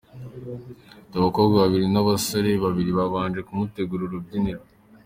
[1.17, 4.61] Abakobwa babiri n'abasore babiri babanje kumutegurira urubyiniro.